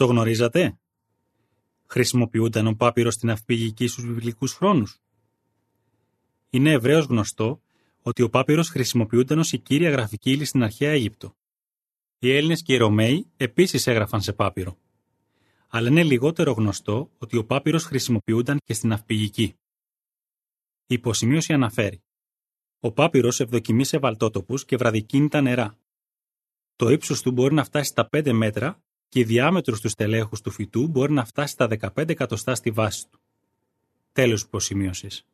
Το 0.00 0.06
γνωρίζατε; 0.06 0.78
Χρησιμοποιούνταν 1.86 2.66
ο 2.66 2.74
πάπυρος 2.74 3.14
στην 3.14 3.30
αυπηγική 3.30 3.86
στους 3.86 4.04
βιβλικούς 4.04 4.52
χρόνους. 4.52 5.00
Είναι 6.50 6.70
ευρέως 6.70 7.04
γνωστό 7.04 7.62
ότι 8.02 8.22
ο 8.22 8.28
πάπυρος 8.28 8.68
χρησιμοποιούνταν 8.68 9.38
ως 9.38 9.52
η 9.52 9.58
κύρια 9.58 9.90
γραφική 9.90 10.30
ύλη 10.30 10.44
στην 10.44 10.62
αρχαία 10.62 10.90
Αίγυπτο. 10.90 11.36
Οι 12.18 12.36
Έλληνες 12.36 12.62
και 12.62 12.72
οι 12.72 12.76
Ρωμαίοι 12.76 13.26
επίσης 13.36 13.86
έγραφαν 13.86 14.22
σε 14.22 14.32
πάπυρο. 14.32 14.78
Αλλά 15.68 15.88
είναι 15.88 16.04
λιγότερο 16.04 16.52
γνωστό 16.52 17.10
ότι 17.18 17.36
ο 17.36 17.44
πάπυρος 17.44 17.84
χρησιμοποιούνταν 17.84 18.58
και 18.64 18.74
στην 18.74 18.92
αυπηγική. 18.92 19.54
Η 20.86 20.94
υποσημείωση 20.94 21.52
αναφέρει 21.52 22.02
ο 22.80 22.92
πάπυρος 22.92 23.40
ευδοκιμεί 23.40 23.84
σε 23.84 23.98
βαλτότοπους 23.98 24.64
και 24.64 24.76
βραδικίνητα 24.76 25.40
νερά. 25.40 25.78
Το 26.76 26.88
ύψος 26.88 27.22
του 27.22 27.30
μπορεί 27.30 27.54
να 27.54 27.64
φτάσει 27.64 27.90
στα 27.90 28.08
5 28.12 28.32
μέτρα 28.32 28.82
και 29.10 29.20
η 29.20 29.24
διάμετρος 29.24 29.80
του 29.80 29.88
στελέχους 29.88 30.40
του 30.40 30.50
φυτού 30.50 30.86
μπορεί 30.86 31.12
να 31.12 31.24
φτάσει 31.24 31.52
στα 31.52 31.68
15 31.80 32.08
εκατοστά 32.08 32.54
στη 32.54 32.70
βάση 32.70 33.04
του. 33.10 33.20
Τέλος 34.12 34.42
υποσημείωσης. 34.42 35.24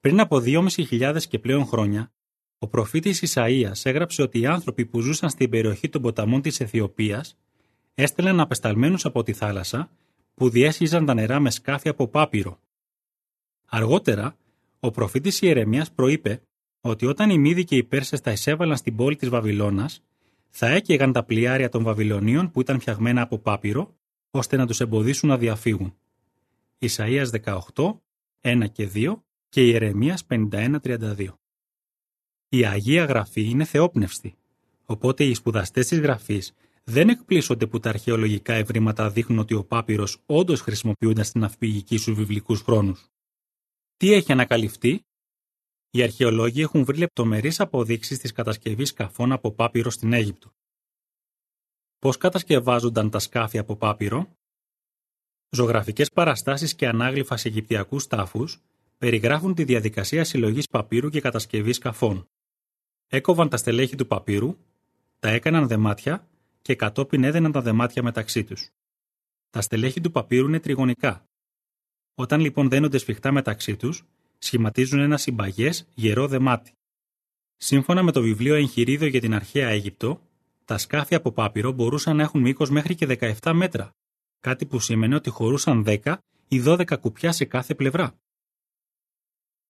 Πριν 0.00 0.20
από 0.20 0.40
2.500 0.44 1.16
και 1.28 1.38
πλέον 1.38 1.66
χρόνια, 1.66 2.12
ο 2.58 2.66
προφήτης 2.68 3.32
Ισαΐας 3.34 3.80
έγραψε 3.82 4.22
ότι 4.22 4.40
οι 4.40 4.46
άνθρωποι 4.46 4.86
που 4.86 5.00
ζούσαν 5.00 5.30
στην 5.30 5.50
περιοχή 5.50 5.88
των 5.88 6.02
ποταμών 6.02 6.42
της 6.42 6.60
Αιθιοπίας 6.60 7.36
έστελναν 7.94 8.40
απεσταλμένους 8.40 9.04
από 9.04 9.22
τη 9.22 9.32
θάλασσα 9.32 9.90
που 10.34 10.48
διέσχιζαν 10.48 11.06
τα 11.06 11.14
νερά 11.14 11.40
με 11.40 11.50
σκάφη 11.50 11.88
από 11.88 12.08
πάπυρο. 12.08 12.58
Αργότερα, 13.66 14.36
ο 14.80 14.90
προφήτης 14.90 15.40
Ιερεμίας 15.42 15.92
προείπε 15.92 16.42
ότι 16.80 17.06
όταν 17.06 17.30
οι 17.30 17.38
Μύδοι 17.38 17.64
και 17.64 17.76
οι 17.76 17.82
Πέρσες 17.84 18.20
τα 18.20 18.30
εισέβαλαν 18.30 18.76
στην 18.76 18.96
πόλη 18.96 19.16
της 19.16 19.28
Βαβυλώνας, 19.28 20.02
θα 20.56 20.66
έκαιγαν 20.66 21.12
τα 21.12 21.24
πλοιάρια 21.24 21.68
των 21.68 21.82
Βαβυλωνίων 21.82 22.50
που 22.50 22.60
ήταν 22.60 22.80
φτιαγμένα 22.80 23.22
από 23.22 23.38
πάπυρο, 23.38 23.96
ώστε 24.30 24.56
να 24.56 24.66
τους 24.66 24.80
εμποδίσουν 24.80 25.28
να 25.28 25.38
διαφύγουν. 25.38 25.94
Ισαΐας 26.78 27.26
18, 27.44 28.00
1 28.40 28.66
και 28.72 28.90
2 28.94 29.22
και 29.48 29.62
Ιερεμίας 29.66 30.26
51-32. 30.28 31.28
Η 32.48 32.66
Αγία 32.66 33.04
Γραφή 33.04 33.42
είναι 33.42 33.64
θεόπνευστη, 33.64 34.34
οπότε 34.84 35.24
οι 35.24 35.34
σπουδαστές 35.34 35.86
της 35.86 36.00
Γραφής 36.00 36.52
δεν 36.84 37.08
εκπλήσονται 37.08 37.66
που 37.66 37.80
τα 37.80 37.88
αρχαιολογικά 37.88 38.54
ευρήματα 38.54 39.10
δείχνουν 39.10 39.38
ότι 39.38 39.54
ο 39.54 39.64
πάπυρος 39.64 40.18
όντως 40.26 40.60
χρησιμοποιούνταν 40.60 41.24
στην 41.24 41.44
αυπηγική 41.44 41.96
στους 41.96 42.14
βιβλικούς 42.14 42.60
χρόνους. 42.60 43.08
Τι 43.96 44.12
έχει 44.12 44.32
ανακαλυφθεί; 44.32 45.04
Οι 45.94 46.02
αρχαιολόγοι 46.02 46.60
έχουν 46.60 46.84
βρει 46.84 46.98
λεπτομερείς 46.98 47.60
αποδείξεις 47.60 48.18
της 48.18 48.32
κατασκευής 48.32 48.88
σκαφών 48.88 49.32
από 49.32 49.52
πάπυρο 49.52 49.90
στην 49.90 50.12
Αίγυπτο. 50.12 50.52
Πώς 51.98 52.16
κατασκευάζονταν 52.16 53.10
τα 53.10 53.18
σκάφη 53.18 53.58
από 53.58 53.76
πάπυρο; 53.76 54.36
Ζωγραφικές 55.50 56.10
παραστάσεις 56.10 56.74
και 56.74 56.88
ανάγλυφα 56.88 57.36
σε 57.36 57.48
Αιγυπτιακούς 57.48 58.06
τάφους 58.06 58.60
περιγράφουν 58.98 59.54
τη 59.54 59.64
διαδικασία 59.64 60.24
συλλογής 60.24 60.68
παπύρου 60.68 61.08
και 61.08 61.20
κατασκευής 61.20 61.76
σκαφών. 61.76 62.28
Έκοβαν 63.06 63.48
τα 63.48 63.56
στελέχη 63.56 63.96
του 63.96 64.06
παπύρου, 64.06 64.56
τα 65.18 65.28
έκαναν 65.28 65.68
δεμάτια 65.68 66.28
και 66.62 66.74
κατόπιν 66.74 67.24
έδαιναν 67.24 67.52
τα 67.52 67.60
δεμάτια 67.60 68.02
μεταξύ 68.02 68.44
τους. 68.44 68.70
Τα 69.50 69.60
στελέχη 69.60 70.00
του 70.00 70.10
παπύρου 70.10 70.46
είναι 70.46 70.60
τριγωνικά, 70.60 71.28
όταν 72.14 72.40
λοιπόν 72.40 72.68
δένονται 72.68 72.98
σφιχτά 72.98 73.32
μεταξύ 73.32 73.76
τους, 73.76 74.04
σχηματίζουν 74.44 75.00
ένα 75.00 75.16
συμπαγές 75.16 75.86
γερό 75.94 76.28
δεμάτι. 76.28 76.72
Σύμφωνα 77.56 78.02
με 78.02 78.12
το 78.12 78.20
βιβλίο 78.22 78.54
Εγχειρίδιο 78.54 79.06
για 79.06 79.20
την 79.20 79.34
αρχαία 79.34 79.68
Αίγυπτο, 79.68 80.20
τα 80.64 80.78
σκάφη 80.78 81.14
από 81.14 81.32
πάπυρο 81.32 81.72
μπορούσαν 81.72 82.16
να 82.16 82.22
έχουν 82.22 82.40
μήκος 82.40 82.70
μέχρι 82.70 82.94
και 82.94 83.18
17 83.42 83.52
μέτρα, 83.54 83.90
κάτι 84.40 84.66
που 84.66 84.80
σήμαινε 84.80 85.14
ότι 85.14 85.30
χωρούσαν 85.30 85.84
10 85.86 86.16
ή 86.48 86.62
12 86.66 87.00
κουπιά 87.00 87.32
σε 87.32 87.44
κάθε 87.44 87.74
πλευρά. 87.74 88.14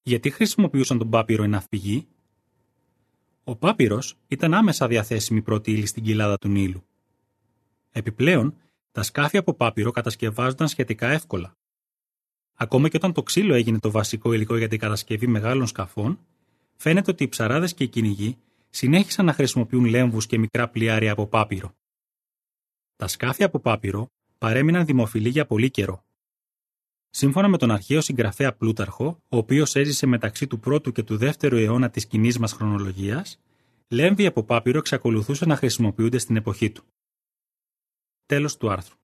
Γιατί 0.03 0.31
χρησιμοποιούσαν 0.31 0.99
τον 0.99 1.11
πάπυρο 1.11 1.43
εν 1.43 1.51
ναυπηγοί; 1.51 2.07
Ο 3.45 3.57
πάπυρος 3.57 4.17
ήταν 4.29 4.55
άμεσα 4.55 4.89
διαθέσιμη 4.89 5.43
πρώτη 5.43 5.73
ύλη 5.73 5.87
στην 5.87 6.03
κοιλάδα 6.03 6.39
του 6.39 6.49
Νείλου. 6.49 6.85
Επιπλέον, 7.91 8.57
τα 8.93 9.03
σκάφη 9.03 9.37
από 9.37 9.55
πάπυρο 9.55 9.91
κατασκευάζονταν 9.91 10.69
σχετικά 10.69 11.09
εύκολα. 11.09 11.57
Ακόμα 12.55 12.89
και 12.89 12.97
όταν 12.97 13.13
το 13.13 13.23
ξύλο 13.23 13.55
έγινε 13.55 13.79
το 13.79 13.91
βασικό 13.91 14.33
υλικό 14.33 14.57
για 14.57 14.69
την 14.69 14.79
κατασκευή 14.79 15.27
μεγάλων 15.27 15.67
σκαφών, 15.67 16.19
φαίνεται 16.77 17.11
ότι 17.11 17.25
οι 17.25 17.29
ψαράδες 17.29 17.75
και 17.75 17.85
οι 17.85 17.89
κυνηγοί 17.89 18.37
συνέχισαν 18.71 19.25
να 19.25 19.33
χρησιμοποιούν 19.33 19.85
λέμβους 19.85 20.27
και 20.27 20.39
μικρά 20.39 20.69
πλοιάρια 20.69 21.13
από 21.13 21.27
πάπυρο. 21.27 21.75
Τα 22.97 23.09
σκάφη 23.09 23.43
από 23.43 23.59
πάπυρο 23.59 24.11
παρέμειναν 24.39 24.85
δημοφιλή 24.85 25.29
για 25.29 25.47
πολύ 25.47 25.71
καιρό. 25.71 26.05
Σύμφωνα 27.11 27.49
με 27.49 27.57
τον 27.57 27.71
αρχαίο 27.71 28.01
συγγραφέα 28.01 28.55
Πλούταρχο, 28.55 29.23
ο 29.29 29.37
οποίος 29.37 29.75
έζησε 29.75 30.07
μεταξύ 30.07 30.47
του 30.47 30.59
πρώτου 30.59 30.93
και 30.93 31.03
του 31.03 31.17
δεύτερου 31.17 31.57
αιώνα 31.57 31.91
της 31.91 32.07
κοινής 32.07 32.39
μας 32.39 32.53
χρονολογίας, 32.53 33.41
λέμβοι 33.89 34.27
από 34.27 34.43
πάπυρο 34.43 34.79
εξακολουθούσαν 34.79 35.49
να 35.49 35.57
χρησιμοποιούνται 35.57 36.19
στην 36.19 36.37
εποχή 36.37 36.71
του. 36.71 36.85
Τέλος 38.27 38.57
του 38.57 38.71
άρθρου. 38.71 38.97